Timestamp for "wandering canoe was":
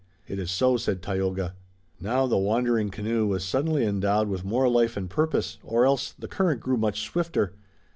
2.35-3.43